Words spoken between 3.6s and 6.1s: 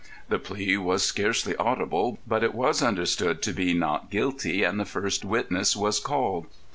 "Not guilty," and the first witness was